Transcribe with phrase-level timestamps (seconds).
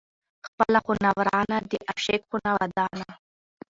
[0.25, 3.09] ـ خپله خونه ورانه، د عاشق خونه ودانه.